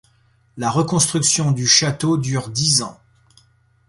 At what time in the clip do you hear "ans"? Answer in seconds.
2.81-2.99